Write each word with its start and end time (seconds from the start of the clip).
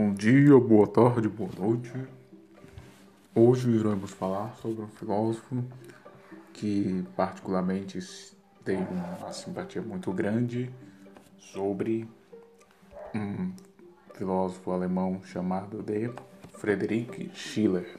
Bom 0.00 0.14
dia, 0.14 0.56
boa 0.60 0.86
tarde, 0.86 1.28
boa 1.28 1.50
noite. 1.58 1.92
Hoje 3.34 3.68
iremos 3.68 4.12
falar 4.12 4.54
sobre 4.62 4.84
um 4.84 4.86
filósofo 4.86 5.64
que 6.52 7.04
particularmente 7.16 7.98
tem 8.64 8.76
uma 8.76 9.32
simpatia 9.32 9.82
muito 9.82 10.12
grande 10.12 10.70
sobre 11.36 12.08
um 13.12 13.52
filósofo 14.14 14.70
alemão 14.70 15.20
chamado 15.24 15.82
de 15.82 16.12
Friedrich 16.52 17.32
Schiller. 17.34 17.98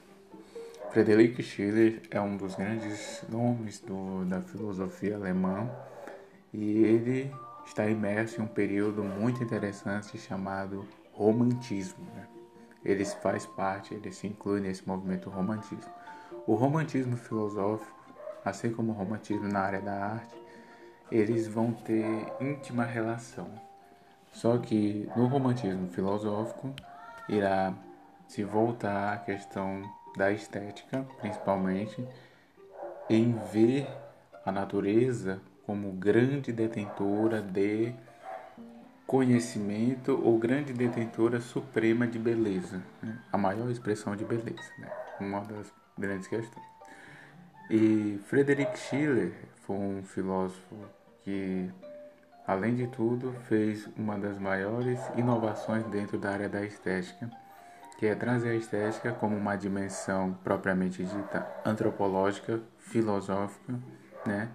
Friedrich 0.92 1.44
Schiller 1.44 2.02
é 2.10 2.22
um 2.22 2.38
dos 2.38 2.56
grandes 2.56 3.26
nomes 3.28 3.82
do, 3.82 4.24
da 4.24 4.40
filosofia 4.40 5.18
alemã 5.18 5.70
e 6.54 6.82
ele 6.82 7.30
está 7.66 7.90
imerso 7.90 8.40
em 8.40 8.46
um 8.46 8.48
período 8.48 9.04
muito 9.04 9.44
interessante 9.44 10.18
chamado 10.18 10.88
romantismo. 11.20 12.06
Né? 12.16 12.28
Ele 12.84 13.04
faz 13.04 13.46
parte, 13.46 13.94
ele 13.94 14.12
se 14.12 14.26
inclui 14.26 14.62
nesse 14.62 14.88
movimento 14.88 15.30
romantismo. 15.30 15.92
O 16.48 16.56
romantismo 16.56 17.18
filosófico, 17.18 17.94
assim 18.46 18.72
como 18.72 18.94
o 18.94 18.96
romantismo 18.96 19.50
na 19.50 19.60
área 19.60 19.82
da 19.82 19.94
arte, 19.94 20.36
eles 21.12 21.46
vão 21.48 21.74
ter 21.74 22.06
íntima 22.40 22.86
relação. 22.86 23.52
Só 24.32 24.58
que 24.58 25.10
no 25.16 25.28
romantismo 25.28 25.90
filosófico 25.90 26.74
irá 27.28 27.74
se 28.28 28.44
voltar 28.44 29.14
à 29.14 29.18
questão 29.18 29.82
da 30.16 30.32
estética, 30.32 31.06
principalmente, 31.20 32.08
em 33.10 33.34
ver 33.52 33.88
a 34.46 34.52
natureza 34.52 35.42
como 35.66 35.92
grande 35.92 36.52
detentora 36.52 37.42
de 37.42 37.94
conhecimento 39.10 40.22
ou 40.24 40.38
grande 40.38 40.72
detentora 40.72 41.42
suprema 41.42 42.06
de 42.06 42.20
beleza, 42.20 42.80
né? 43.02 43.18
a 43.32 43.40
maior 43.40 43.68
expressão 43.72 44.16
de 44.16 44.24
beleza, 44.24 44.72
né? 44.78 44.88
uma 45.20 45.40
das 45.40 45.74
grandes 45.98 46.28
questões. 46.28 46.64
E 47.72 48.20
Friedrich 48.28 48.78
Schiller 48.78 49.34
foi 49.64 49.76
um 49.78 50.04
filósofo 50.04 50.76
que, 51.24 51.72
além 52.46 52.76
de 52.76 52.86
tudo, 52.86 53.34
fez 53.48 53.90
uma 53.98 54.16
das 54.16 54.38
maiores 54.38 55.00
inovações 55.18 55.84
dentro 55.86 56.20
da 56.20 56.30
área 56.30 56.48
da 56.48 56.64
estética, 56.64 57.32
que 57.98 58.06
é 58.06 58.14
trazer 58.14 58.50
a 58.50 58.56
estética 58.56 59.12
como 59.12 59.36
uma 59.36 59.56
dimensão 59.56 60.38
propriamente 60.44 61.04
dita 61.04 61.48
antropológica, 61.66 62.62
filosófica, 62.78 63.74
né? 64.24 64.50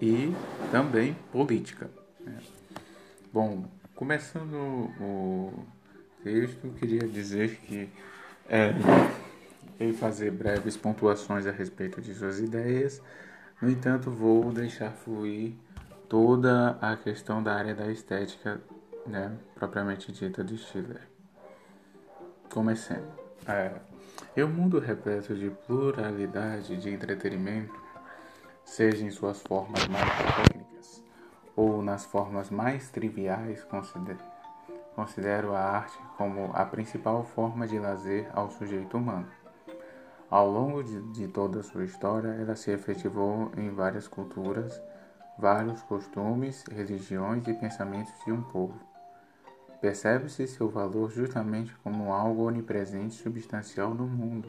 e 0.00 0.34
também 0.70 1.14
política. 1.30 1.90
Né? 2.20 2.38
Bom, 3.30 3.64
começando 3.94 4.54
o 5.00 5.66
texto, 6.22 6.68
queria 6.78 7.06
dizer 7.06 7.56
que 7.56 7.88
é, 8.48 8.72
fazer 9.92 10.30
breves 10.30 10.76
pontuações 10.76 11.46
a 11.46 11.50
respeito 11.50 12.00
de 12.00 12.14
suas 12.14 12.38
ideias. 12.38 13.00
No 13.60 13.70
entanto, 13.70 14.10
vou 14.10 14.52
deixar 14.52 14.90
fluir 14.90 15.54
toda 16.08 16.78
a 16.80 16.96
questão 16.96 17.42
da 17.42 17.54
área 17.54 17.74
da 17.74 17.90
estética, 17.90 18.60
né, 19.06 19.32
propriamente 19.54 20.12
dita 20.12 20.44
de 20.44 20.58
Schiller. 20.58 21.08
Comecemos. 22.50 23.08
É, 23.46 23.72
em 24.36 24.44
mundo 24.44 24.78
repleto 24.78 25.34
de 25.34 25.50
pluralidade 25.66 26.76
de 26.76 26.90
entretenimento, 26.90 27.74
seja 28.64 29.04
em 29.04 29.10
suas 29.10 29.40
formas 29.42 29.86
mais 29.88 30.51
ou 31.56 31.82
nas 31.82 32.04
formas 32.04 32.50
mais 32.50 32.90
triviais, 32.90 33.66
considero 34.94 35.54
a 35.54 35.60
arte 35.60 35.98
como 36.16 36.50
a 36.54 36.64
principal 36.64 37.24
forma 37.24 37.66
de 37.66 37.78
lazer 37.78 38.28
ao 38.32 38.50
sujeito 38.50 38.96
humano. 38.96 39.28
Ao 40.30 40.50
longo 40.50 40.82
de, 40.82 41.00
de 41.12 41.28
toda 41.28 41.60
a 41.60 41.62
sua 41.62 41.84
história, 41.84 42.28
ela 42.28 42.56
se 42.56 42.70
efetivou 42.70 43.50
em 43.56 43.70
várias 43.70 44.08
culturas, 44.08 44.80
vários 45.38 45.82
costumes, 45.82 46.64
religiões 46.70 47.46
e 47.46 47.52
pensamentos 47.52 48.12
de 48.24 48.32
um 48.32 48.42
povo. 48.42 48.78
Percebe-se 49.80 50.46
seu 50.46 50.70
valor 50.70 51.10
justamente 51.10 51.74
como 51.82 52.12
algo 52.12 52.46
onipresente 52.46 53.16
e 53.16 53.22
substancial 53.22 53.92
no 53.92 54.06
mundo. 54.06 54.48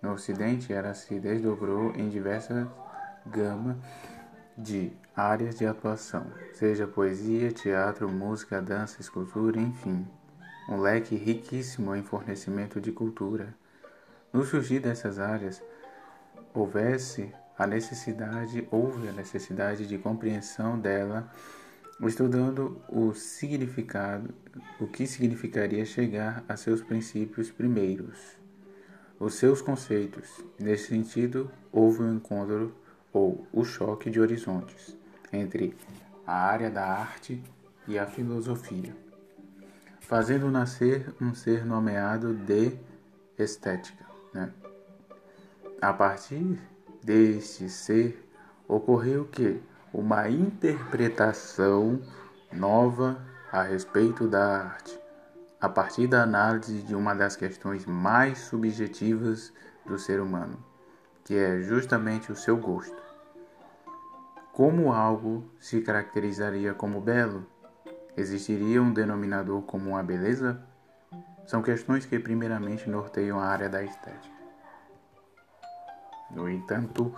No 0.00 0.12
Ocidente, 0.12 0.72
ela 0.72 0.94
se 0.94 1.18
desdobrou 1.18 1.90
em 1.96 2.08
diversas 2.08 2.66
gama 3.26 3.76
de 4.56 4.90
áreas 5.14 5.58
de 5.58 5.66
atuação, 5.66 6.26
seja 6.54 6.86
poesia, 6.86 7.52
teatro, 7.52 8.08
música, 8.08 8.62
dança, 8.62 9.00
escultura, 9.00 9.60
enfim, 9.60 10.06
um 10.68 10.80
leque 10.80 11.14
riquíssimo 11.14 11.94
em 11.94 12.02
fornecimento 12.02 12.80
de 12.80 12.90
cultura. 12.90 13.54
No 14.32 14.44
surgir 14.44 14.80
dessas 14.80 15.18
áreas, 15.18 15.62
houvesse 16.54 17.32
a 17.58 17.66
necessidade, 17.66 18.66
houve 18.70 19.08
a 19.08 19.12
necessidade 19.12 19.86
de 19.86 19.98
compreensão 19.98 20.78
dela, 20.78 21.30
estudando 22.00 22.80
o 22.88 23.14
significado, 23.14 24.34
o 24.80 24.86
que 24.86 25.06
significaria 25.06 25.84
chegar 25.84 26.44
a 26.48 26.56
seus 26.56 26.82
princípios 26.82 27.50
primeiros, 27.50 28.18
os 29.18 29.34
seus 29.34 29.62
conceitos. 29.62 30.44
Nesse 30.58 30.88
sentido, 30.88 31.50
houve 31.72 32.02
um 32.02 32.14
encontro 32.14 32.74
ou 33.16 33.46
o 33.50 33.64
choque 33.64 34.10
de 34.10 34.20
horizontes 34.20 34.94
entre 35.32 35.74
a 36.26 36.34
área 36.34 36.70
da 36.70 36.84
arte 36.84 37.42
e 37.88 37.98
a 37.98 38.04
filosofia, 38.04 38.94
fazendo 40.00 40.50
nascer 40.50 41.14
um 41.18 41.34
ser 41.34 41.64
nomeado 41.64 42.34
de 42.34 42.76
estética. 43.38 44.04
Né? 44.34 44.52
A 45.80 45.94
partir 45.94 46.60
deste 47.02 47.70
ser 47.70 48.22
ocorreu 48.68 49.24
que 49.24 49.62
uma 49.94 50.28
interpretação 50.28 52.02
nova 52.52 53.18
a 53.50 53.62
respeito 53.62 54.28
da 54.28 54.58
arte, 54.58 55.00
a 55.58 55.70
partir 55.70 56.06
da 56.06 56.22
análise 56.22 56.82
de 56.82 56.94
uma 56.94 57.14
das 57.14 57.34
questões 57.34 57.86
mais 57.86 58.40
subjetivas 58.40 59.54
do 59.86 59.98
ser 59.98 60.20
humano, 60.20 60.62
que 61.24 61.34
é 61.34 61.62
justamente 61.62 62.30
o 62.30 62.36
seu 62.36 62.58
gosto. 62.58 63.05
Como 64.56 64.90
algo 64.90 65.44
se 65.60 65.82
caracterizaria 65.82 66.72
como 66.72 66.98
belo? 66.98 67.46
Existiria 68.16 68.80
um 68.80 68.90
denominador 68.90 69.60
comum 69.60 69.94
à 69.94 70.02
beleza? 70.02 70.58
São 71.46 71.60
questões 71.60 72.06
que 72.06 72.18
primeiramente 72.18 72.88
norteiam 72.88 73.38
a 73.38 73.44
área 73.44 73.68
da 73.68 73.84
estética. 73.84 74.34
No 76.30 76.48
entanto, 76.48 77.14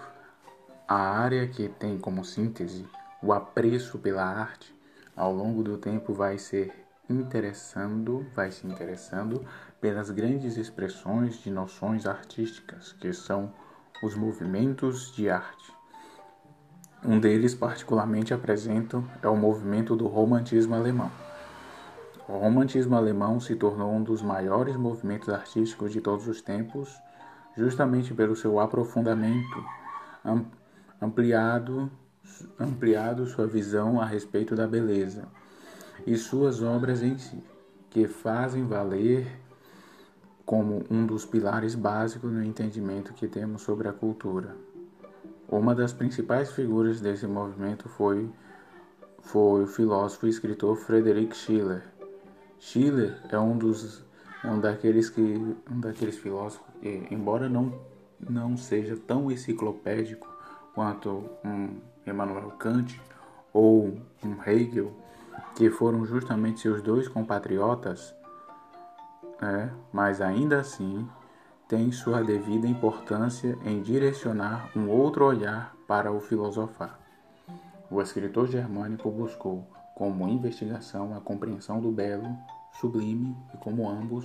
a 0.89 0.97
área 0.97 1.47
que 1.47 1.69
tem 1.69 1.97
como 1.97 2.25
síntese 2.25 2.85
o 3.23 3.33
apreço 3.33 4.01
pela 4.01 4.25
arte, 4.25 4.77
ao 5.15 5.33
longo 5.33 5.63
do 5.63 5.79
tempo 5.79 6.13
vai 6.13 6.39
ser 6.39 6.75
interessando, 7.09 8.27
vai 8.35 8.51
se 8.51 8.67
interessando 8.67 9.47
pelas 9.81 10.11
grandes 10.11 10.57
expressões 10.57 11.37
de 11.39 11.53
noções 11.53 12.05
artísticas, 12.05 12.91
que 12.95 13.13
são 13.13 13.55
os 14.03 14.17
movimentos 14.17 15.15
de 15.15 15.31
arte. 15.31 15.78
Um 17.05 17.21
deles, 17.21 17.55
particularmente 17.55 18.35
apresento, 18.35 19.05
é 19.23 19.29
o 19.29 19.37
movimento 19.37 19.95
do 19.95 20.09
romantismo 20.09 20.75
alemão. 20.75 21.11
O 22.29 22.37
romantismo 22.37 22.97
alemão 22.97 23.39
se 23.39 23.55
tornou 23.55 23.93
um 23.93 24.03
dos 24.03 24.21
maiores 24.21 24.77
movimentos 24.77 25.29
artísticos 25.29 25.93
de 25.93 26.01
todos 26.01 26.27
os 26.27 26.43
tempos, 26.43 27.01
justamente 27.57 28.13
pelo 28.13 28.35
seu 28.35 28.59
aprofundamento, 28.59 29.65
ampliado, 31.01 31.91
ampliado 32.59 33.27
sua 33.27 33.47
visão 33.47 34.01
a 34.01 34.05
respeito 34.05 34.55
da 34.55 34.67
beleza 34.67 35.29
e 36.07 36.17
suas 36.17 36.63
obras 36.63 37.03
em 37.03 37.17
si, 37.17 37.43
que 37.91 38.07
fazem 38.09 38.67
valer 38.67 39.41
como 40.45 40.85
um 40.91 41.07
dos 41.07 41.25
pilares 41.25 41.75
básicos 41.75 42.33
no 42.33 42.43
entendimento 42.43 43.15
que 43.15 43.29
temos 43.29 43.63
sobre 43.63 43.89
a 43.89 43.93
cultura. 43.93 44.68
Uma 45.49 45.75
das 45.75 45.95
principais 45.95 46.53
figuras 46.53 47.01
desse 47.01 47.27
movimento 47.27 47.89
foi, 47.89 48.31
foi 49.21 49.65
o 49.65 49.67
filósofo 49.67 50.27
e 50.27 50.31
escritor 50.31 50.77
Friedrich 50.77 51.35
Schiller. 51.35 51.83
Schiller 52.59 53.19
é 53.31 53.39
um 53.39 53.57
dos 53.57 54.07
um 54.45 54.61
daqueles 54.61 55.09
que 55.09 55.21
um 55.21 55.81
daqueles 55.81 56.19
filósofos 56.19 56.67
que, 56.81 57.09
embora 57.11 57.49
não 57.49 57.73
não 58.21 58.57
seja 58.57 58.97
tão 58.97 59.31
enciclopédico 59.31 60.29
quanto 60.75 61.25
um 61.45 61.79
Emmanuel 62.07 62.51
Kant 62.59 63.01
ou 63.53 63.97
um 64.23 64.43
Hegel, 64.47 64.93
que 65.55 65.71
foram 65.71 66.05
justamente 66.05 66.61
seus 66.61 66.83
dois 66.83 67.09
compatriotas, 67.09 68.15
é, 69.41 69.69
mas 69.93 70.21
ainda 70.21 70.61
assim 70.61 71.09
tem 71.69 71.93
sua 71.93 72.23
devida 72.23 72.67
importância 72.67 73.59
em 73.63 73.83
direcionar 73.83 74.71
um 74.75 74.89
outro 74.89 75.27
olhar 75.27 75.77
para 75.87 76.11
o 76.11 76.19
filosofar. 76.19 76.99
O 77.91 78.01
escritor 78.01 78.49
germânico 78.49 79.11
buscou, 79.11 79.67
como 79.95 80.27
investigação, 80.29 81.15
a 81.15 81.21
compreensão 81.21 81.79
do 81.79 81.93
belo 81.93 82.35
sublime 82.81 83.37
e 83.53 83.59
como 83.59 83.87
ambos 83.87 84.25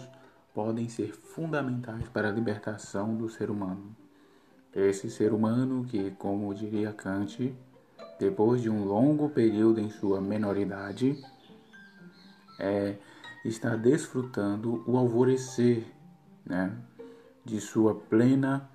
podem 0.53 0.87
ser 0.87 1.11
fundamentais 1.11 2.07
para 2.07 2.29
a 2.29 2.31
libertação 2.31 3.13
do 3.13 3.27
ser 3.27 3.51
humano. 3.51 3.93
Esse 4.73 5.09
ser 5.09 5.33
humano 5.33 5.83
que, 5.83 6.11
como 6.11 6.53
diria 6.53 6.93
Kant, 6.93 7.53
depois 8.17 8.61
de 8.61 8.69
um 8.69 8.85
longo 8.85 9.29
período 9.29 9.81
em 9.81 9.89
sua 9.89 10.21
menoridade, 10.21 11.21
é, 12.57 12.95
está 13.43 13.75
desfrutando 13.75 14.81
o 14.87 14.97
alvorecer 14.97 15.85
né, 16.45 16.71
de 17.43 17.59
sua 17.59 17.95
plena 17.95 18.69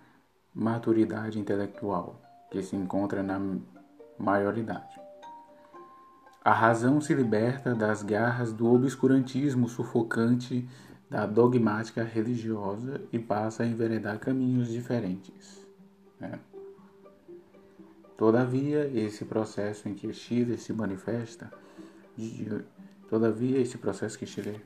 maturidade 0.54 1.38
intelectual, 1.38 2.20
que 2.50 2.62
se 2.62 2.76
encontra 2.76 3.22
na 3.22 3.40
maioridade. 4.18 5.00
A 6.44 6.52
razão 6.52 7.00
se 7.00 7.14
liberta 7.14 7.74
das 7.74 8.02
garras 8.02 8.52
do 8.52 8.72
obscurantismo 8.72 9.68
sufocante 9.68 10.68
da 11.10 11.26
dogmática 11.26 12.02
religiosa 12.02 13.00
e 13.12 13.18
passa 13.18 13.62
a 13.62 13.66
enveredar 13.66 14.18
caminhos 14.18 14.68
diferentes. 14.68 15.66
Né? 16.20 16.38
Todavia, 18.16 18.90
esse 18.92 19.24
processo 19.24 19.88
em 19.88 19.94
que 19.94 20.12
Chile 20.12 20.58
se 20.58 20.72
manifesta, 20.72 21.50
de, 22.16 22.64
todavia, 23.08 23.60
esse 23.60 23.78
processo 23.78 24.18
que 24.18 24.26
Chile 24.26 24.60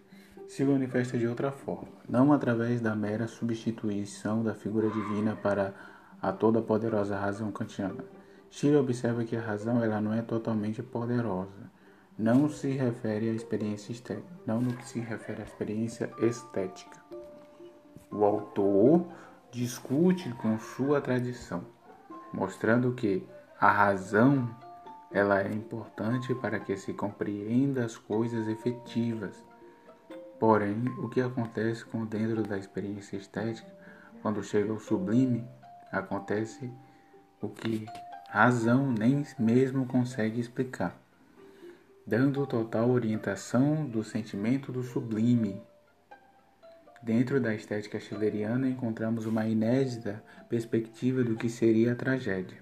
se 0.49 0.65
manifesta 0.65 1.17
de 1.17 1.27
outra 1.27 1.51
forma, 1.51 1.89
não 2.09 2.33
através 2.33 2.81
da 2.81 2.95
mera 2.95 3.27
substituição 3.27 4.43
da 4.43 4.55
figura 4.55 4.89
divina 4.91 5.37
para 5.37 5.75
a 6.21 6.33
toda 6.33 6.63
poderosa 6.63 7.17
razão 7.17 7.51
kantiana. 7.51 8.05
Chile 8.51 8.77
observa 8.77 9.25
que 9.25 9.35
a 9.35 9.41
razão 9.41 9.83
ela 9.83 10.01
não 10.01 10.13
é 10.13 10.23
totalmente 10.23 10.83
poderosa, 10.83 11.71
não 12.19 12.49
se 12.49 12.71
refere 12.71 13.31
à 13.31 13.33
experiência 13.33 13.93
estética, 13.93 14.29
não 14.47 14.61
no 14.61 14.77
que 14.77 14.87
se 14.87 15.01
refere 15.01 15.41
à 15.41 15.45
experiência 15.45 16.13
estética. 16.21 17.01
O 18.11 18.25
autor 18.25 19.07
discute 19.51 20.31
com 20.35 20.59
sua 20.59 21.01
tradição, 21.01 21.65
mostrando 22.33 22.93
que 22.93 23.27
a 23.59 23.71
razão 23.71 24.55
ela 25.11 25.43
é 25.43 25.53
importante 25.53 26.35
para 26.35 26.59
que 26.59 26.77
se 26.77 26.93
compreenda 26.93 27.85
as 27.85 27.97
coisas 27.97 28.49
efetivas. 28.49 29.45
Porém, 30.43 30.89
o 30.99 31.09
que 31.09 31.21
acontece 31.21 31.85
com 31.85 32.05
dentro 32.05 32.43
da 32.43 32.59
experiência 32.59 33.17
estética, 33.17 33.73
quando 34.23 34.43
chega 34.43 34.73
ao 34.73 34.81
sublime, 34.81 35.47
acontece 35.93 36.69
o 37.41 37.49
que 37.49 37.87
razão 38.29 38.91
nem 38.91 39.25
mesmo 39.39 39.87
consegue 39.87 40.41
explicar 40.41 41.01
dando 42.05 42.45
total 42.45 42.91
orientação 42.91 43.87
do 43.87 44.03
sentimento 44.03 44.73
do 44.73 44.83
sublime. 44.83 45.63
Dentro 47.01 47.41
da 47.41 47.55
estética 47.55 48.01
schilleriana 48.01 48.69
encontramos 48.69 49.27
uma 49.27 49.47
inédita 49.47 50.25
perspectiva 50.49 51.23
do 51.23 51.37
que 51.37 51.49
seria 51.49 51.93
a 51.93 51.95
tragédia, 51.95 52.59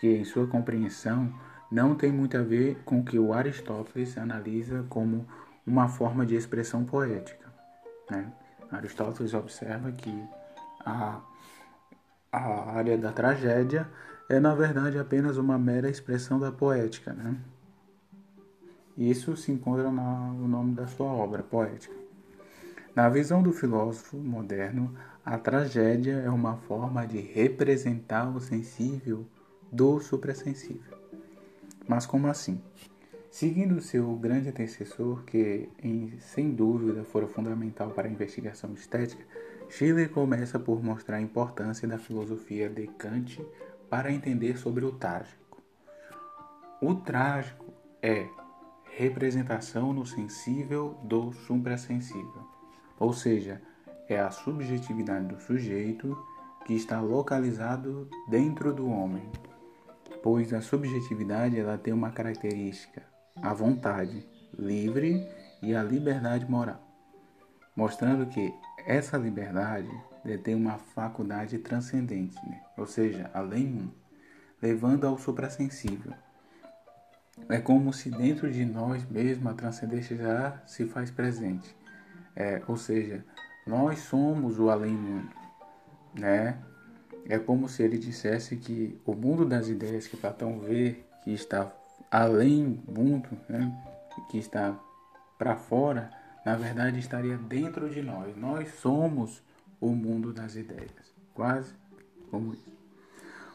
que 0.00 0.06
em 0.06 0.24
sua 0.24 0.46
compreensão 0.46 1.30
não 1.70 1.94
tem 1.94 2.10
muito 2.10 2.38
a 2.38 2.42
ver 2.42 2.78
com 2.86 3.00
o 3.00 3.04
que 3.04 3.18
o 3.18 3.34
Aristóteles 3.34 4.16
analisa 4.16 4.86
como 4.88 5.26
uma 5.68 5.88
forma 5.88 6.24
de 6.24 6.34
expressão 6.34 6.84
poética. 6.84 7.46
Né? 8.10 8.32
Aristóteles 8.70 9.34
observa 9.34 9.92
que 9.92 10.24
a, 10.84 11.20
a 12.32 12.72
área 12.72 12.96
da 12.96 13.12
tragédia 13.12 13.88
é, 14.28 14.38
na 14.38 14.54
verdade, 14.54 14.98
apenas 14.98 15.38
uma 15.38 15.58
mera 15.58 15.88
expressão 15.88 16.38
da 16.38 16.52
poética. 16.52 17.12
Né? 17.12 17.36
Isso 18.96 19.36
se 19.36 19.50
encontra 19.50 19.90
no 19.90 20.46
nome 20.46 20.74
da 20.74 20.86
sua 20.86 21.06
obra 21.06 21.42
poética. 21.42 21.94
Na 22.94 23.08
visão 23.08 23.42
do 23.42 23.52
filósofo 23.52 24.16
moderno, 24.16 24.94
a 25.24 25.38
tragédia 25.38 26.14
é 26.14 26.28
uma 26.28 26.56
forma 26.56 27.06
de 27.06 27.20
representar 27.20 28.28
o 28.28 28.40
sensível 28.40 29.24
do 29.70 30.00
suprassensível. 30.00 30.98
Mas 31.86 32.04
como 32.04 32.26
assim? 32.26 32.60
Seguindo 33.30 33.80
seu 33.80 34.14
grande 34.16 34.48
antecessor, 34.48 35.22
que 35.24 35.68
em, 35.82 36.18
sem 36.18 36.50
dúvida 36.50 37.04
fora 37.04 37.28
fundamental 37.28 37.90
para 37.90 38.08
a 38.08 38.10
investigação 38.10 38.72
estética, 38.72 39.22
Schiller 39.68 40.10
começa 40.10 40.58
por 40.58 40.82
mostrar 40.82 41.18
a 41.18 41.20
importância 41.20 41.86
da 41.86 41.98
filosofia 41.98 42.70
de 42.70 42.86
Kant 42.86 43.44
para 43.90 44.10
entender 44.10 44.56
sobre 44.56 44.84
o 44.84 44.92
trágico. 44.92 45.62
O 46.80 46.94
trágico 46.94 47.66
é 48.00 48.26
representação 48.96 49.92
no 49.92 50.06
sensível 50.06 50.98
do 51.04 51.32
suprassensível, 51.32 52.48
ou 52.98 53.12
seja, 53.12 53.60
é 54.08 54.18
a 54.18 54.30
subjetividade 54.30 55.26
do 55.26 55.40
sujeito 55.40 56.16
que 56.64 56.74
está 56.74 57.00
localizado 57.00 58.08
dentro 58.28 58.72
do 58.72 58.88
homem, 58.88 59.30
pois 60.22 60.52
a 60.52 60.60
subjetividade 60.60 61.58
ela 61.58 61.76
tem 61.76 61.92
uma 61.92 62.10
característica, 62.10 63.02
a 63.42 63.52
vontade 63.52 64.26
livre 64.58 65.26
e 65.62 65.74
a 65.74 65.82
liberdade 65.82 66.50
moral, 66.50 66.80
mostrando 67.74 68.26
que 68.26 68.52
essa 68.86 69.16
liberdade 69.16 69.90
tem 70.42 70.54
uma 70.54 70.78
faculdade 70.78 71.58
transcendente, 71.58 72.36
né? 72.46 72.60
ou 72.76 72.86
seja, 72.86 73.30
além 73.32 73.92
levando 74.60 75.06
ao 75.06 75.18
suprassensível 75.18 76.12
é 77.48 77.58
como 77.58 77.92
se 77.92 78.10
dentro 78.10 78.50
de 78.50 78.64
nós 78.64 79.04
mesmos 79.08 79.52
a 79.52 79.54
transcendência 79.54 80.16
já 80.16 80.60
se 80.66 80.86
faz 80.86 81.10
presente. 81.10 81.74
É, 82.34 82.62
ou 82.66 82.76
seja, 82.76 83.24
nós 83.66 84.00
somos 84.00 84.58
o 84.58 84.70
além-mundo. 84.70 85.30
Né? 86.14 86.58
É 87.26 87.38
como 87.38 87.68
se 87.68 87.82
ele 87.82 87.98
dissesse 87.98 88.56
que 88.56 88.98
o 89.04 89.14
mundo 89.14 89.44
das 89.44 89.68
ideias 89.68 90.06
que 90.06 90.16
Platão 90.16 90.58
vê, 90.58 91.04
que 91.22 91.32
está 91.32 91.64
além 92.10 92.82
mundo, 92.86 93.28
né? 93.48 93.72
que 94.30 94.38
está 94.38 94.78
para 95.38 95.56
fora, 95.56 96.10
na 96.44 96.56
verdade 96.56 96.98
estaria 96.98 97.36
dentro 97.36 97.88
de 97.88 98.02
nós. 98.02 98.36
Nós 98.36 98.74
somos 98.80 99.42
o 99.80 99.90
mundo 99.90 100.32
das 100.32 100.56
ideias. 100.56 101.14
Quase 101.34 101.72
como 102.30 102.52
isso. 102.52 102.78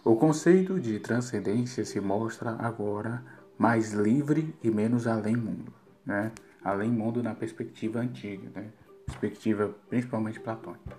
O 0.03 0.15
conceito 0.15 0.79
de 0.79 0.99
transcendência 0.99 1.85
se 1.85 1.99
mostra 1.99 2.51
agora 2.59 3.23
mais 3.57 3.93
livre 3.93 4.53
e 4.63 4.69
menos 4.69 5.07
além-mundo, 5.07 5.73
né? 6.05 6.31
Além-mundo 6.63 7.21
na 7.21 7.33
perspectiva 7.35 7.99
antiga, 7.99 8.49
né? 8.55 8.67
Perspectiva 9.05 9.73
principalmente 9.89 10.39
platônica. 10.39 10.97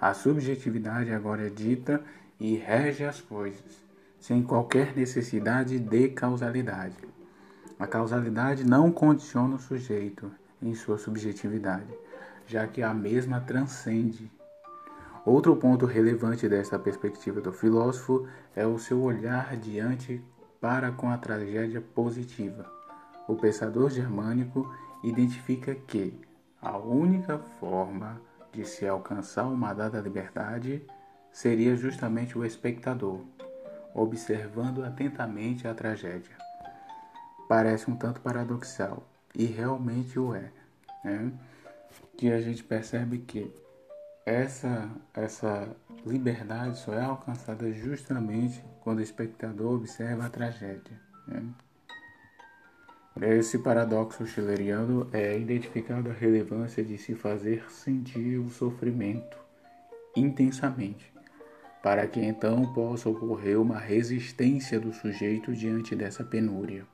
A 0.00 0.14
subjetividade 0.14 1.10
agora 1.10 1.46
é 1.46 1.50
dita 1.50 2.02
e 2.38 2.56
rege 2.56 3.04
as 3.04 3.20
coisas, 3.20 3.84
sem 4.26 4.42
qualquer 4.42 4.92
necessidade 4.96 5.78
de 5.78 6.08
causalidade. 6.08 6.96
A 7.78 7.86
causalidade 7.86 8.64
não 8.64 8.90
condiciona 8.90 9.54
o 9.54 9.58
sujeito 9.60 10.32
em 10.60 10.74
sua 10.74 10.98
subjetividade, 10.98 11.96
já 12.44 12.66
que 12.66 12.82
a 12.82 12.92
mesma 12.92 13.40
transcende. 13.40 14.28
Outro 15.24 15.54
ponto 15.54 15.86
relevante 15.86 16.48
desta 16.48 16.76
perspectiva 16.76 17.40
do 17.40 17.52
filósofo 17.52 18.26
é 18.56 18.66
o 18.66 18.80
seu 18.80 19.00
olhar 19.00 19.56
diante 19.56 20.20
para 20.60 20.90
com 20.90 21.08
a 21.08 21.16
tragédia 21.16 21.80
positiva. 21.80 22.66
O 23.28 23.36
pensador 23.36 23.90
germânico 23.90 24.68
identifica 25.04 25.72
que 25.72 26.20
a 26.60 26.76
única 26.76 27.38
forma 27.60 28.20
de 28.52 28.64
se 28.64 28.88
alcançar 28.88 29.44
uma 29.44 29.72
dada 29.72 30.00
liberdade 30.00 30.84
seria 31.30 31.76
justamente 31.76 32.36
o 32.36 32.44
espectador, 32.44 33.20
observando 33.96 34.84
atentamente 34.84 35.66
a 35.66 35.74
tragédia. 35.74 36.36
Parece 37.48 37.90
um 37.90 37.96
tanto 37.96 38.20
paradoxal, 38.20 39.02
e 39.34 39.46
realmente 39.46 40.18
o 40.18 40.34
é, 40.34 40.50
né? 41.02 41.32
que 42.16 42.30
a 42.30 42.40
gente 42.40 42.62
percebe 42.62 43.18
que 43.18 43.52
essa, 44.24 44.90
essa 45.14 45.68
liberdade 46.04 46.78
só 46.78 46.92
é 46.92 47.02
alcançada 47.02 47.72
justamente 47.72 48.62
quando 48.80 48.98
o 48.98 49.02
espectador 49.02 49.76
observa 49.76 50.26
a 50.26 50.30
tragédia. 50.30 51.00
Né? 51.26 51.42
Esse 53.22 53.58
paradoxo 53.58 54.26
schilleriano 54.26 55.08
é 55.12 55.38
identificado 55.38 56.10
a 56.10 56.12
relevância 56.12 56.84
de 56.84 56.98
se 56.98 57.14
fazer 57.14 57.64
sentir 57.70 58.38
o 58.38 58.50
sofrimento 58.50 59.38
intensamente, 60.14 61.12
para 61.86 62.04
que 62.08 62.18
então 62.18 62.66
possa 62.72 63.08
ocorrer 63.08 63.60
uma 63.60 63.78
resistência 63.78 64.80
do 64.80 64.92
sujeito 64.92 65.54
diante 65.54 65.94
dessa 65.94 66.24
penúria, 66.24 66.84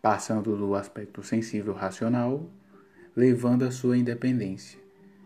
passando 0.00 0.56
do 0.56 0.74
aspecto 0.74 1.22
sensível 1.22 1.74
racional, 1.74 2.48
levando 3.14 3.66
à 3.66 3.70
sua 3.70 3.94
independência 3.94 4.80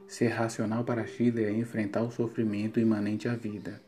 Ser 0.08 0.26
racional 0.26 0.82
para 0.82 1.06
Chile 1.06 1.44
é 1.44 1.52
enfrentar 1.52 2.02
o 2.02 2.10
sofrimento 2.10 2.80
imanente 2.80 3.28
à 3.28 3.36
vida. 3.36 3.80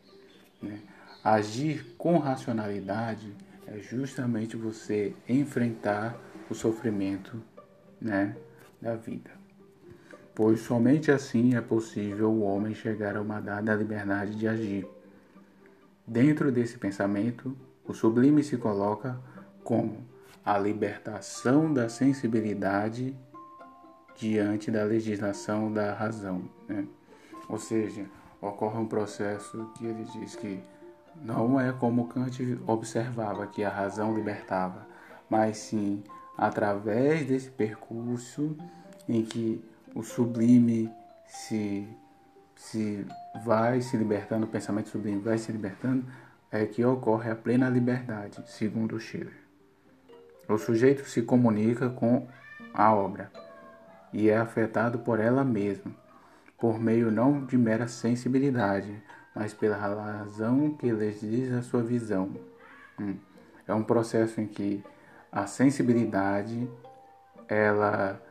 Né? 0.63 0.79
Agir 1.25 1.85
com 1.99 2.17
racionalidade 2.19 3.35
é 3.67 3.81
justamente 3.81 4.57
você 4.57 5.17
enfrentar 5.29 6.17
o 6.49 6.55
sofrimento 6.55 7.43
né, 8.01 8.37
da 8.81 8.95
vida. 8.95 9.33
pois 10.33 10.61
somente 10.61 11.11
assim 11.11 11.57
é 11.57 11.61
possível 11.61 12.31
o 12.31 12.43
homem 12.43 12.73
chegar 12.73 13.17
a 13.17 13.21
uma 13.21 13.41
dada 13.41 13.75
liberdade 13.75 14.37
de 14.37 14.47
agir. 14.47 14.92
Dentro 16.07 16.51
desse 16.51 16.79
pensamento, 16.79 17.57
o 17.85 17.93
sublime 17.93 18.43
se 18.43 18.57
coloca 18.57 19.19
como 19.63 20.07
a 20.45 20.59
libertação 20.59 21.73
da 21.73 21.89
sensibilidade 21.89 23.17
diante 24.17 24.71
da 24.71 24.85
legislação 24.85 25.73
da 25.73 25.95
razão. 25.95 26.43
Né? 26.69 26.87
Ou 27.49 27.59
seja, 27.59 28.07
ocorre 28.41 28.79
um 28.79 28.87
processo 28.87 29.71
que 29.77 29.87
ele 29.87 30.05
diz 30.05 30.35
que 30.35 30.61
não 31.21 31.61
é 31.61 31.73
como 31.73 32.09
Kant 32.09 32.59
observava 32.67 33.47
que 33.47 33.63
a 33.63 33.71
razão 33.71 34.15
libertava, 34.15 34.87
mas 35.29 35.59
sim 35.59 36.03
através 36.37 37.27
desse 37.27 37.51
percurso 37.51 38.57
em 39.09 39.23
que 39.25 39.63
o 39.95 40.03
sublime 40.03 40.91
se, 41.27 41.87
se 42.63 43.05
vai 43.45 43.81
se 43.81 43.97
libertando, 43.97 44.47
o 44.47 44.49
pensamento 44.49 44.89
sublime 44.89 45.21
vai 45.21 45.37
se 45.37 45.51
libertando, 45.51 46.07
é 46.49 46.65
que 46.65 46.85
ocorre 46.85 47.29
a 47.29 47.35
plena 47.35 47.69
liberdade, 47.69 48.41
segundo 48.47 49.01
Schiller. 49.01 49.37
O 50.49 50.57
sujeito 50.57 51.05
se 51.05 51.23
comunica 51.23 51.91
com 51.91 52.29
a 52.73 52.95
obra 52.95 53.33
e 54.13 54.31
é 54.31 54.37
afetado 54.37 55.01
por 55.01 55.19
ela 55.19 55.43
mesma, 55.43 55.93
por 56.57 56.79
meio 56.79 57.11
não 57.11 57.45
de 57.45 57.59
mera 57.59 57.89
sensibilidade, 57.89 59.03
mas 59.35 59.53
pela 59.53 59.77
razão 59.77 60.71
que 60.77 60.89
lhes 60.89 61.21
diz 61.21 61.53
a 61.53 61.63
sua 61.63 61.83
visão. 61.83 62.33
Hum. 62.99 63.17
É 63.67 63.75
um 63.75 63.83
processo 63.83 64.41
em 64.41 64.47
que 64.47 64.85
a 65.33 65.47
sensibilidade 65.49 66.71
ela, 67.49 68.23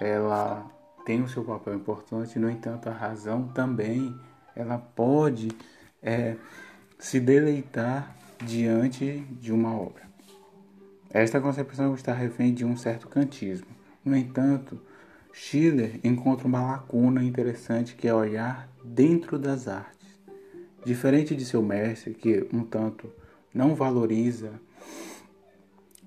ela 0.00 0.66
tem 1.06 1.22
o 1.22 1.28
seu 1.28 1.44
papel 1.44 1.76
importante, 1.76 2.36
no 2.36 2.50
entanto, 2.50 2.88
a 2.88 2.92
razão 2.92 3.46
também 3.46 4.12
ela 4.56 4.76
pode 4.76 5.52
é, 6.02 6.34
se 6.98 7.20
deleitar 7.20 8.16
diante 8.44 9.20
de 9.40 9.52
uma 9.52 9.72
obra. 9.72 10.02
Esta 11.08 11.40
concepção 11.40 11.94
está 11.94 12.12
refém 12.12 12.52
de 12.52 12.64
um 12.64 12.76
certo 12.76 13.06
kantismo. 13.06 13.68
No 14.04 14.16
entanto, 14.16 14.80
Schiller 15.32 16.00
encontra 16.02 16.48
uma 16.48 16.72
lacuna 16.72 17.22
interessante 17.22 17.94
que 17.94 18.08
é 18.08 18.12
olhar 18.12 18.68
dentro 18.84 19.38
das 19.38 19.68
artes. 19.68 20.08
Diferente 20.84 21.36
de 21.36 21.44
seu 21.44 21.62
mestre, 21.62 22.14
que 22.14 22.48
um 22.52 22.64
tanto 22.64 23.12
não 23.54 23.76
valoriza 23.76 24.60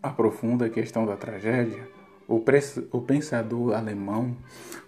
a 0.03 0.09
profunda 0.09 0.69
questão 0.69 1.05
da 1.05 1.15
tragédia, 1.15 1.87
o, 2.29 3.01
pensador 3.01 3.73
alemão 3.73 4.37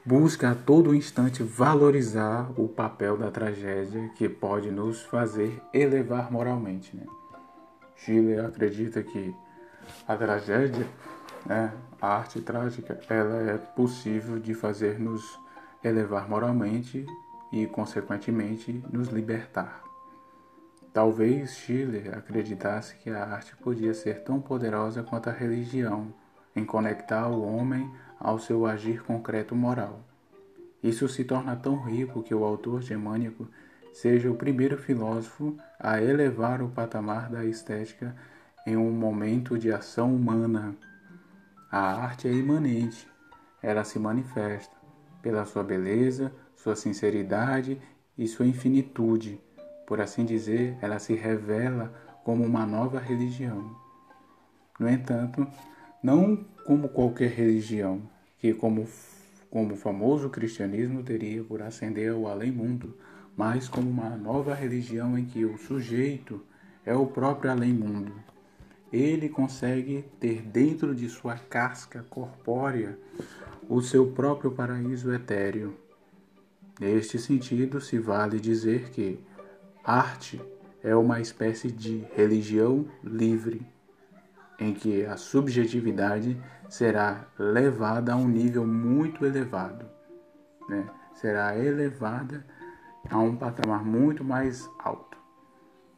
busca 0.05 0.51
a 0.51 0.55
todo 0.55 0.93
instante 0.93 1.41
valorizar 1.41 2.51
o 2.55 2.67
papel 2.67 3.17
da 3.17 3.31
tragédia 3.31 4.09
que 4.09 4.29
pode 4.29 4.69
nos 4.69 5.01
fazer 5.01 5.59
elevar 5.73 6.31
moralmente. 6.31 6.95
Né? 6.95 7.03
Schiller 7.95 8.45
acredita 8.45 9.01
que 9.01 9.35
a 10.07 10.15
tragédia, 10.15 10.87
né, 11.43 11.73
a 11.99 12.15
arte 12.15 12.39
trágica, 12.41 12.99
ela 13.09 13.51
é 13.51 13.57
possível 13.57 14.37
de 14.37 14.53
fazer 14.53 14.99
nos 14.99 15.39
elevar 15.83 16.29
moralmente 16.29 17.05
e, 17.51 17.65
consequentemente, 17.65 18.83
nos 18.91 19.07
libertar. 19.07 19.83
Talvez 20.93 21.55
Schiller 21.55 22.15
acreditasse 22.15 22.95
que 22.97 23.09
a 23.09 23.23
arte 23.23 23.55
podia 23.55 23.95
ser 23.95 24.23
tão 24.23 24.39
poderosa 24.39 25.01
quanto 25.01 25.29
a 25.29 25.33
religião 25.33 26.13
em 26.55 26.65
conectar 26.65 27.27
o 27.27 27.41
homem 27.41 27.91
ao 28.19 28.39
seu 28.39 28.65
agir 28.65 29.03
concreto 29.03 29.55
moral. 29.55 30.01
Isso 30.83 31.07
se 31.07 31.23
torna 31.23 31.55
tão 31.55 31.81
rico 31.81 32.23
que 32.23 32.33
o 32.33 32.43
autor 32.43 32.81
germânico 32.81 33.47
seja 33.93 34.31
o 34.31 34.35
primeiro 34.35 34.77
filósofo 34.77 35.55
a 35.79 36.01
elevar 36.01 36.61
o 36.61 36.69
patamar 36.69 37.29
da 37.29 37.45
estética 37.45 38.15
em 38.65 38.77
um 38.77 38.91
momento 38.91 39.57
de 39.57 39.71
ação 39.71 40.13
humana. 40.15 40.75
A 41.71 41.79
arte 41.79 42.27
é 42.27 42.31
imanente, 42.31 43.07
ela 43.61 43.83
se 43.83 43.99
manifesta 43.99 44.75
pela 45.21 45.45
sua 45.45 45.63
beleza, 45.63 46.33
sua 46.55 46.75
sinceridade 46.75 47.79
e 48.17 48.27
sua 48.27 48.45
infinitude. 48.45 49.39
Por 49.85 50.01
assim 50.01 50.25
dizer, 50.25 50.77
ela 50.81 50.99
se 50.99 51.13
revela 51.13 51.93
como 52.23 52.43
uma 52.43 52.65
nova 52.65 52.99
religião. 52.99 53.75
No 54.79 54.89
entanto, 54.89 55.47
não 56.01 56.43
como 56.65 56.89
qualquer 56.89 57.29
religião, 57.29 58.01
que 58.39 58.53
como, 58.53 58.87
como 59.49 59.73
o 59.73 59.77
famoso 59.77 60.29
cristianismo 60.29 61.03
teria 61.03 61.43
por 61.43 61.61
ascender 61.61 62.11
ao 62.11 62.27
além-mundo, 62.27 62.97
mas 63.35 63.67
como 63.67 63.89
uma 63.89 64.09
nova 64.17 64.53
religião 64.53 65.17
em 65.17 65.25
que 65.25 65.45
o 65.45 65.57
sujeito 65.57 66.43
é 66.85 66.93
o 66.93 67.05
próprio 67.05 67.51
além-mundo. 67.51 68.13
Ele 68.91 69.29
consegue 69.29 70.03
ter 70.19 70.41
dentro 70.41 70.93
de 70.93 71.07
sua 71.07 71.35
casca 71.35 72.05
corpórea 72.09 72.97
o 73.69 73.81
seu 73.81 74.11
próprio 74.11 74.51
paraíso 74.51 75.13
etéreo. 75.13 75.77
Neste 76.79 77.17
sentido, 77.17 77.79
se 77.79 77.99
vale 77.99 78.39
dizer 78.39 78.89
que 78.89 79.19
arte 79.83 80.41
é 80.83 80.95
uma 80.95 81.21
espécie 81.21 81.71
de 81.71 82.05
religião 82.15 82.85
livre 83.03 83.61
em 84.61 84.73
que 84.75 85.03
a 85.07 85.17
subjetividade 85.17 86.39
será 86.69 87.25
levada 87.37 88.13
a 88.13 88.15
um 88.15 88.27
nível 88.27 88.65
muito 88.65 89.25
elevado, 89.25 89.89
né? 90.69 90.87
será 91.15 91.57
elevada 91.57 92.45
a 93.09 93.17
um 93.17 93.35
patamar 93.35 93.83
muito 93.83 94.23
mais 94.23 94.69
alto. 94.77 95.17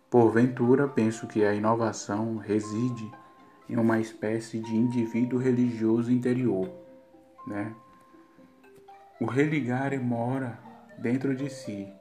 Porventura, 0.09 0.87
penso 0.87 1.27
que 1.27 1.43
a 1.43 1.53
inovação 1.53 2.37
reside 2.37 3.11
em 3.69 3.75
uma 3.75 3.99
espécie 3.99 4.59
de 4.59 4.73
indivíduo 4.73 5.39
religioso 5.39 6.09
interior. 6.09 6.69
Né? 7.45 7.75
O 9.19 9.25
religare 9.25 9.99
mora 9.99 10.57
dentro 10.97 11.35
de 11.35 11.49
si, 11.49 11.91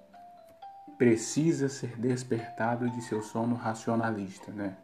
precisa 0.97 1.69
ser 1.69 1.97
despertado 1.97 2.89
de 2.89 3.03
seu 3.03 3.21
sono 3.21 3.57
racionalista. 3.57 4.53
Né? 4.53 4.77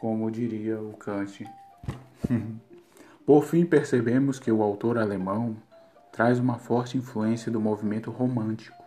Como 0.00 0.30
diria 0.30 0.80
o 0.80 0.94
Kant. 0.94 1.44
Por 3.26 3.44
fim, 3.44 3.64
percebemos 3.64 4.38
que 4.40 4.50
o 4.50 4.62
autor 4.62 4.98
alemão 4.98 5.56
traz 6.10 6.38
uma 6.38 6.58
forte 6.58 6.98
influência 6.98 7.52
do 7.52 7.60
movimento 7.60 8.10
romântico, 8.10 8.82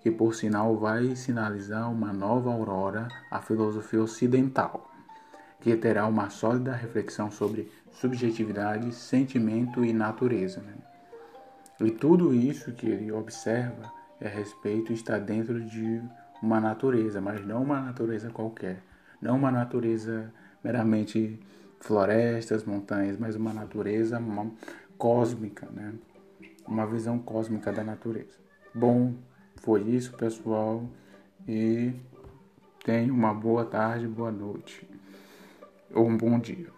que 0.00 0.10
por 0.10 0.34
sinal 0.34 0.76
vai 0.76 1.14
sinalizar 1.14 1.90
uma 1.92 2.12
nova 2.12 2.52
aurora 2.52 3.08
à 3.30 3.40
filosofia 3.40 4.02
ocidental, 4.02 4.90
que 5.60 5.76
terá 5.76 6.06
uma 6.06 6.28
sólida 6.28 6.72
reflexão 6.72 7.30
sobre 7.30 7.70
subjetividade, 7.92 8.92
sentimento 8.92 9.84
e 9.84 9.92
natureza. 9.92 10.60
Né? 10.60 10.74
E 11.80 11.90
tudo 11.90 12.34
isso 12.34 12.72
que 12.72 12.86
ele 12.86 13.12
observa 13.12 13.92
a 14.20 14.28
respeito 14.28 14.92
está 14.92 15.18
dentro 15.18 15.60
de 15.60 16.02
uma 16.42 16.60
natureza, 16.60 17.20
mas 17.20 17.46
não 17.46 17.62
uma 17.62 17.80
natureza 17.80 18.28
qualquer, 18.30 18.82
não 19.22 19.36
uma 19.36 19.50
natureza 19.50 20.32
meramente 20.64 21.38
florestas, 21.78 22.64
montanhas, 22.64 23.18
mas 23.18 23.36
uma 23.36 23.52
natureza 23.52 24.18
uma 24.18 24.50
cósmica, 24.96 25.68
né? 25.70 25.92
Uma 26.66 26.86
visão 26.86 27.18
cósmica 27.18 27.70
da 27.70 27.84
natureza. 27.84 28.38
Bom, 28.74 29.12
foi 29.56 29.82
isso, 29.82 30.14
pessoal, 30.14 30.88
e 31.46 31.92
tenha 32.82 33.12
uma 33.12 33.34
boa 33.34 33.66
tarde, 33.66 34.08
boa 34.08 34.32
noite 34.32 34.88
ou 35.92 36.06
um 36.06 36.16
bom 36.16 36.38
dia. 36.38 36.68